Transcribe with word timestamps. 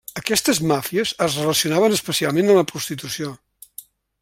Aquestes 0.19 0.61
màfies 0.71 1.11
es 1.25 1.35
relacionaven 1.41 1.95
especialment 1.99 2.51
amb 2.53 2.61
la 2.61 2.65
prostitució. 2.73 3.37